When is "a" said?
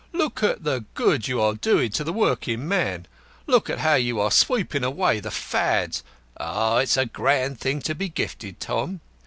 6.97-7.05